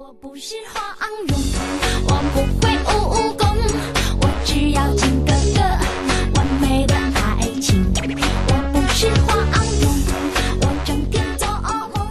[0.00, 0.82] 我不是黄
[1.28, 1.38] 蓉，
[2.06, 3.46] 我不会武功，
[4.22, 5.60] 我只要金哥哥
[6.36, 7.84] 完美的爱情。
[7.92, 9.36] 我不是黄
[9.78, 9.92] 蓉，
[10.62, 11.46] 我整天做
[11.94, 12.08] 梦，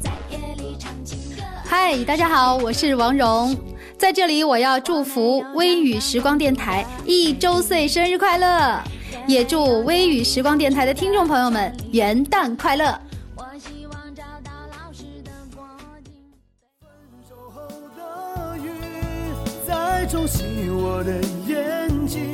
[0.00, 1.42] 在夜里唱情歌。
[1.64, 3.56] 嗨，大家好，我是王蓉，
[3.96, 8.82] 在这里我要祝福微雨时光电台一周岁生日快乐，
[9.28, 13.00] 也祝微雨时光电台的听众朋友们元旦快乐。
[20.00, 22.30] 在冲洗我的眼睛，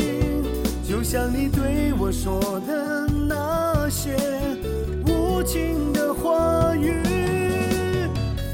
[0.88, 4.14] 就像你对我说的那些
[5.04, 7.02] 无情的话语。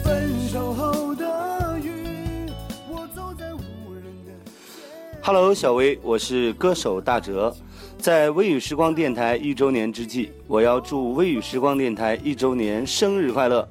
[0.03, 2.51] 分手后的雨，
[2.91, 5.21] 我走在无人的街。
[5.21, 7.55] Hello，小薇，我是歌手大哲。
[8.03, 13.67] 在微雨时光电台一周年之际，我要祝微雨时光电台一周年生日快乐，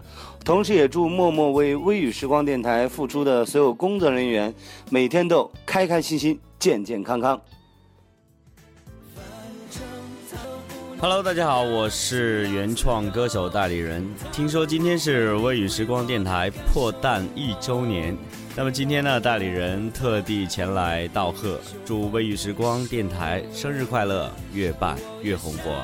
[0.45, 4.53] 同时也祝默默为微雨时光电台付出的所有工作人员
[4.89, 7.41] 每天都开开心心、健健康康。
[11.01, 14.07] Hello，大家好，我是原创歌手代理人。
[14.31, 18.15] 听说今天是微雨时光电台破蛋一周年，
[18.53, 25.81] 那么今天呢，代理人特地前来道贺，祝微雨时光电台生日快乐，越办越红火。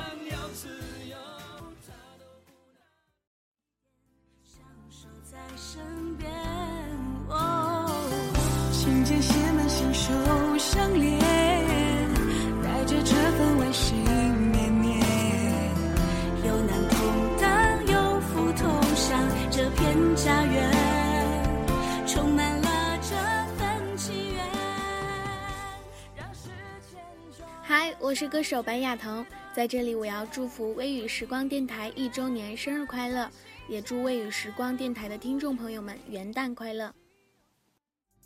[28.08, 33.30] 我是歌手白雅腾，在这里我要祝福微雨时光电台一周年生日快乐，
[33.68, 36.90] 也祝微雨时光电台的听众朋友们元旦快乐。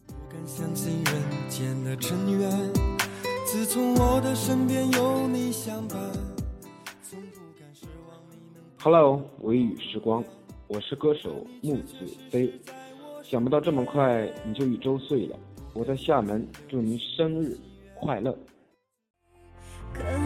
[0.06, 2.48] 不敢相信人间的尘缘，
[3.44, 5.98] 自从我的身边有你相伴，
[7.02, 8.64] 从不敢奢望你能。
[8.78, 10.24] Hello，微雨时光，
[10.68, 11.96] 我是歌手木子
[12.30, 12.54] 飞。
[13.24, 15.40] 想不到这么快你就一周岁了，
[15.74, 17.58] 我在厦门祝您生日
[18.00, 18.38] 快乐。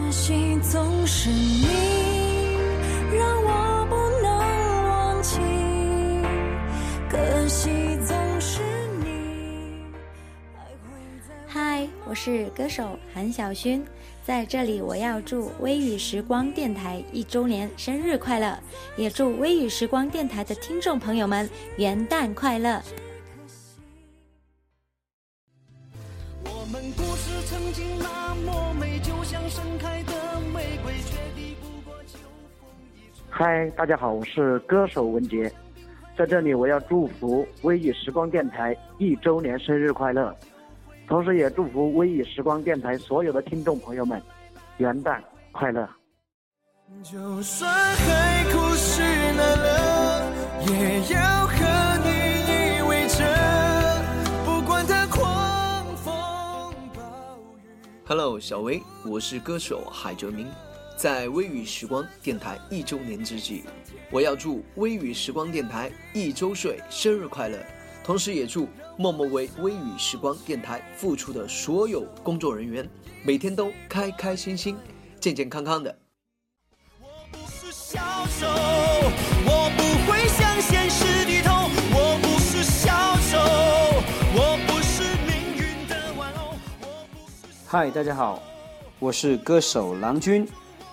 [0.06, 1.66] 可惜总是你，
[3.12, 5.40] 让我不能忘记。
[7.10, 8.62] 可惜总是
[9.00, 9.82] 你，
[10.54, 10.96] 还会
[11.28, 13.84] 在嗨，我是歌手韩晓勋，
[14.24, 18.56] 在这里我要祝微雨时光电台一周年生日快乐，
[18.96, 22.80] 也祝微雨时光电台的听众朋友们元旦快乐。
[33.38, 35.52] 嗨，大家好，我是歌手文杰，
[36.16, 40.34] 在这里我要祝福微雨时光电台一周年生日快乐，
[41.06, 44.22] 同时也祝福微雨时光电台所有的听众朋友们
[44.78, 45.20] 元旦
[45.52, 45.86] 快乐。
[47.02, 50.32] 就算海枯石烂了，
[50.68, 51.56] 也要和
[52.04, 52.08] 你
[52.40, 53.22] 依偎着，
[54.46, 56.14] 不管它狂风
[56.94, 57.02] 暴
[57.58, 57.68] 雨。
[58.06, 60.46] Hello，小薇，我是歌手海哲明。
[60.96, 63.64] 在微雨时光电台一周年之际，
[64.10, 67.58] 我要祝微雨时光电台一周岁生日快乐，
[68.02, 72.88] 同时也祝默默为微雨时光电台付出的所有工作人员
[73.22, 74.74] 每天都开开心心、
[75.20, 75.94] 健健康康的。
[77.30, 78.00] 不是小
[78.40, 78.46] 丑，
[79.44, 81.68] 我不会向现实低头。
[81.92, 82.88] 我不是小
[83.30, 83.36] 丑，
[84.34, 86.54] 我不是命运的玩偶。
[86.80, 88.42] 我不是嗨，大家好，
[88.98, 90.48] 我是歌手郎君。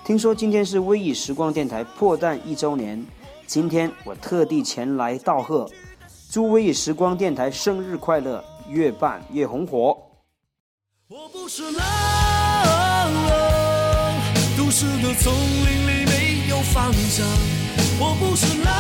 [0.06, 3.02] 听说今天是微雨时光电台破蛋一周年，
[3.48, 5.66] 今天我特地前来道贺，
[6.30, 9.98] 祝微雨时光电台生日快乐，越办越红火。
[11.08, 11.84] 我不是狼，
[14.58, 17.26] 都市的丛林里没有方向。
[17.98, 18.74] 我不是狼，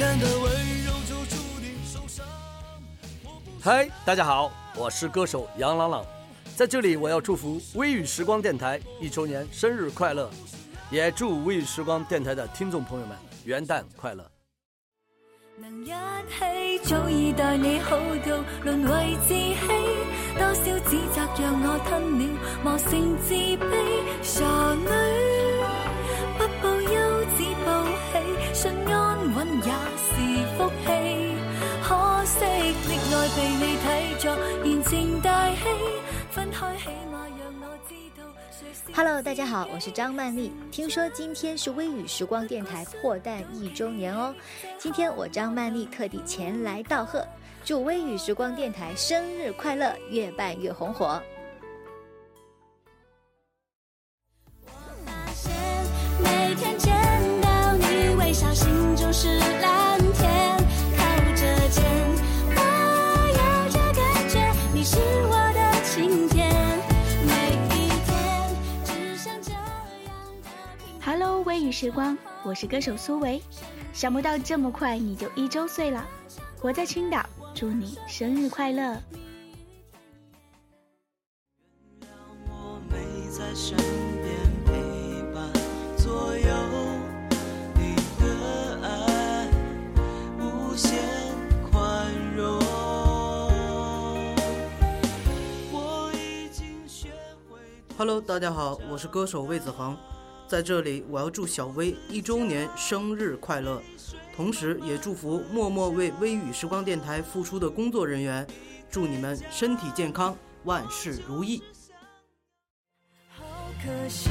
[0.00, 0.52] 难得温
[0.84, 2.26] 柔就注定受伤。
[3.60, 6.04] 嗨，大家好，我是歌手杨朗朗，
[6.54, 10.30] 在这里我要祝福微雨时光电台一周年生日快乐，
[10.90, 14.30] 也祝微雨时光电台的听众朋友们元旦快乐。
[15.58, 17.96] 能一起早已待你好
[18.26, 19.56] 到沦为自欺，
[20.36, 22.24] 多少指责让我吞了
[22.62, 23.64] 磨成自卑。
[24.22, 24.44] 傻
[24.74, 24.86] 女
[26.36, 26.92] 不報憂
[27.36, 27.68] 只報
[28.12, 28.12] 喜，
[28.52, 28.62] 信
[28.92, 28.94] 安
[29.34, 30.10] 稳也是
[30.56, 30.86] 福气。
[31.82, 31.88] 可
[32.24, 32.44] 惜
[32.88, 33.86] 溺愛被你睇
[34.18, 34.24] 作
[34.64, 34.90] 言情
[35.20, 36.11] 大戲，分開起碼讓我。
[38.94, 40.50] Hello，大家好，我是张曼丽。
[40.70, 44.34] 听说今天是微雨时光电台破蛋一周年哦，
[44.78, 47.26] 今天我张曼丽特地前来道贺，
[47.64, 51.20] 祝微雨时光电台生日快乐，越办越红火。
[71.72, 73.42] 时光，我是歌手苏维。
[73.94, 76.06] 想不到这么快你就一周岁了，
[76.60, 77.24] 我在青岛，
[77.54, 79.00] 祝你生日快乐！
[82.90, 82.98] 没
[83.30, 84.36] 在身边
[84.66, 84.72] 陪
[85.32, 85.50] 伴
[85.96, 86.46] 左右，
[87.74, 89.48] 你的爱
[90.38, 91.00] 无限
[91.70, 92.58] 宽容。
[95.72, 97.08] 我已经学
[97.48, 97.58] 会。
[97.96, 99.96] Hello，大家好，我是歌手魏子恒，
[100.52, 103.82] 在这里我要祝小薇一周年生日快乐，
[104.36, 108.46] 同时也祝福默默为微雨时光电台付出的工作人员，
[108.90, 111.62] 祝你们身体健康，万事如意。
[113.30, 113.42] 好
[113.82, 114.28] 可惜，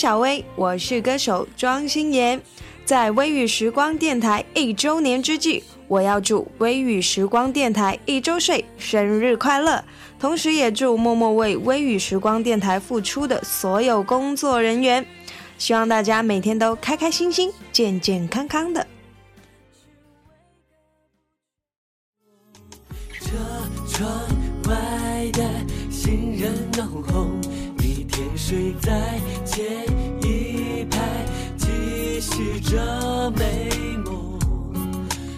[0.00, 2.40] 小薇，我是歌手庄心妍。
[2.86, 9.84] 在微雨时光电台一周年之际，我要祝微雨时光电台一周岁生日快乐，
[10.18, 15.04] 同时也祝默默为微雨时光电台付出的所有工作人员，
[15.58, 18.86] 希望大家每天都开开心心、健健康康的。
[23.20, 23.36] 车
[23.86, 24.10] 窗
[24.66, 25.44] 外的
[25.90, 27.38] 行人浓红，
[28.20, 29.64] 你甜睡在前
[30.22, 31.24] 一排，
[31.56, 33.70] 继续着美
[34.04, 34.38] 梦。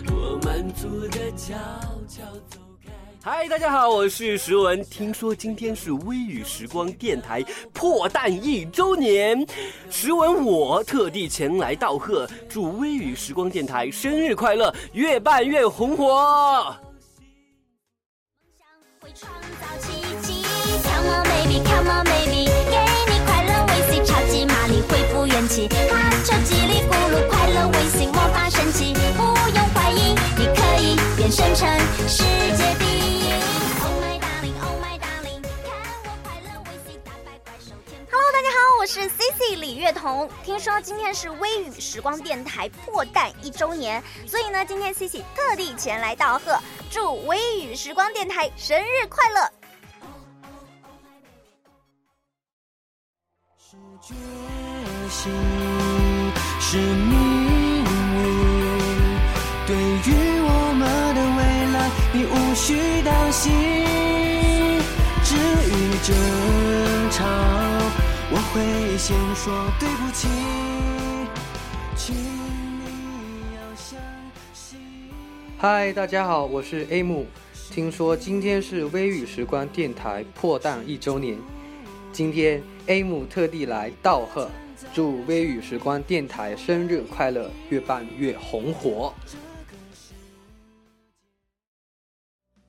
[0.08, 1.54] 我满足的悄
[2.08, 2.90] 悄走开。
[3.22, 4.82] 嗨，大家好，我是石文。
[4.86, 7.40] 听说今天是微雨时光电台
[7.72, 9.46] 破蛋一周年，
[9.88, 16.76] 石文我特地前来道贺，祝微雨时光电台生日快乐，越办越红火
[18.58, 18.66] 想
[19.00, 19.08] 会。
[19.14, 20.11] 创造奇
[31.42, 32.22] 变身成世
[32.56, 33.32] 界第一。
[33.82, 35.74] Oh my darling，Oh my darling，看
[36.04, 40.30] 我快乐维 C 打败怪兽天 Hello，大家好，我是 Cici 李月彤。
[40.44, 46.56] 听说今天是微雨时光电台破蛋一周年，所以呢，今天 Cici 特地前来道贺，
[46.92, 49.50] 祝微雨时光电台生日快乐！
[53.58, 54.14] 是决
[55.10, 55.32] 心
[56.60, 58.64] 是命运，
[59.66, 59.74] 对
[60.06, 60.21] 于
[66.12, 67.24] 争吵，
[68.30, 70.28] 我会先说对不起，
[71.96, 73.98] 请你要相
[74.52, 74.78] 信。
[75.56, 77.26] 嗨，大家好，我是 A 木。
[77.70, 81.38] 听说今天是微雨时光电台破蛋一周年，
[82.12, 84.50] 今天 A 木特地来道贺，
[84.92, 89.14] 祝微雨时光电台生日快乐，越办越红火。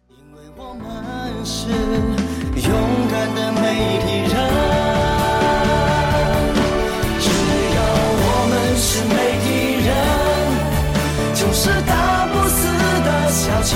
[0.08, 1.68] 因为我们是
[3.36, 4.34] 的媒体人，
[7.20, 7.26] 只
[7.76, 7.78] 要
[8.20, 9.48] 我们是媒体
[9.86, 9.92] 人，
[11.34, 12.58] 就是打不死
[13.04, 13.72] 的小强，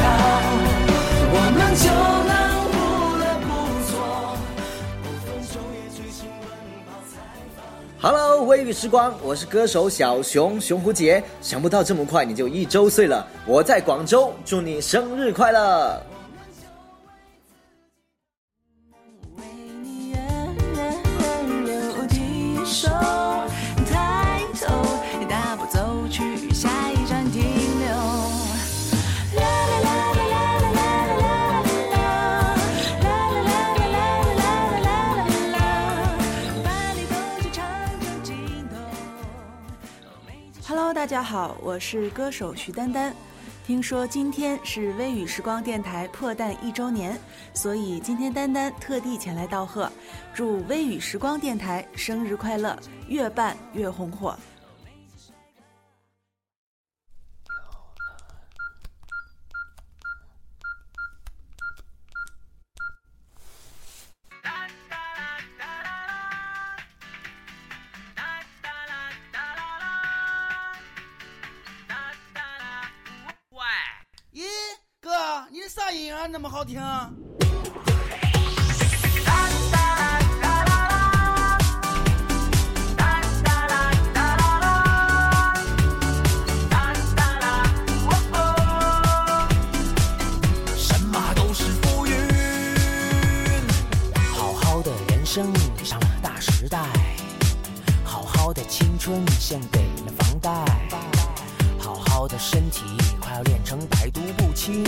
[1.30, 1.86] 我们就
[2.28, 2.32] 能
[2.74, 2.76] 无
[3.18, 3.48] 乐不
[3.90, 3.94] 作，
[5.04, 6.42] 不分昼夜追新闻
[6.86, 7.16] 报采
[7.56, 7.58] 访。
[8.00, 11.24] Hello，微雨时光，我是歌手小熊熊蝴蝶。
[11.42, 16.02] 想不到这么快你就一周岁了，我在广州，祝你生日快乐！
[41.18, 43.12] 大家好，我是歌手徐丹丹。
[43.66, 47.20] 听说今天是微雨时光电台破蛋一周年，
[47.56, 49.92] 所以今天丹丹特地前来道贺，
[50.32, 54.38] 祝微雨时光电台生日快乐，越办越红火。
[76.08, 77.12] 音啊那么好听哒啦
[79.72, 81.58] 哒啦哒啦
[82.96, 83.04] 哒啦
[83.44, 84.22] 哒啦哒
[86.72, 87.46] 啦哒啦
[88.08, 88.34] 哦哦？
[90.78, 92.16] 什么都是浮云。
[94.34, 96.80] 好好的人生上了大时代，
[98.06, 100.50] 好好的青春献给了房贷，
[101.78, 102.86] 好好的身体
[103.20, 104.86] 快要练成百毒不侵，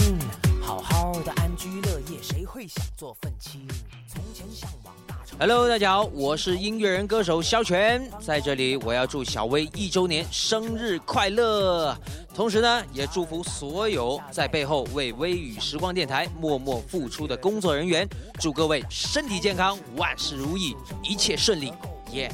[0.69, 3.67] 好好的安居乐业，谁会想做愤青？
[4.07, 5.35] 从前向往大城。
[5.39, 11.97] Hello，大家好，我是音乐人歌手肖全，在这里我要祝小薇一周年生日快乐，
[12.35, 18.07] 同时呢，也祝福所有在背后为微雨时光电台默默付出的工作人员，
[18.39, 21.73] 祝各位身体健康，万事如意，一切顺利，
[22.13, 22.31] 耶、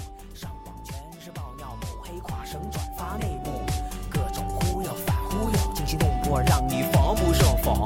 [2.04, 3.62] 黑跨省转发内幕，
[4.10, 7.86] 各种忽悠反忽悠，惊心动魄，让你防不胜防。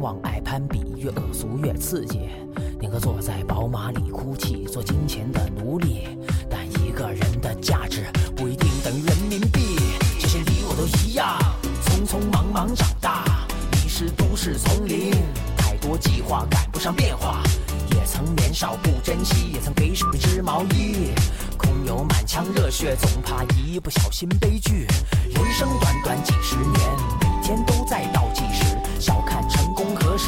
[0.00, 2.30] 私狂妄，爱攀比，越恶俗越刺激。
[2.80, 6.08] 宁可坐在宝马里哭泣，做金钱的奴隶。
[6.48, 9.76] 但一个人的价值不一定等于人民币。
[10.18, 11.38] 这些你我都一样，
[11.84, 15.12] 匆匆忙忙长大，迷失都市丛林，
[15.54, 17.42] 太多计划赶不上变化。
[17.90, 21.10] 也曾年少不珍惜，也曾给水织毛衣，
[21.58, 24.86] 空有满腔热血，总怕一不小心悲剧。
[25.28, 26.72] 人生短短几十年，
[27.20, 28.40] 每天都在倒计。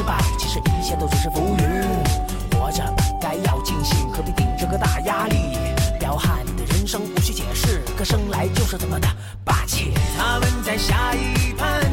[0.03, 2.59] 败其实一切都只是浮云。
[2.59, 5.59] 活着本该要尽兴何必顶着个大压力？
[5.99, 9.09] 彪悍的人生无需解释可生来就是这么的
[9.45, 9.93] 霸气。
[10.17, 11.92] 他们在下一盘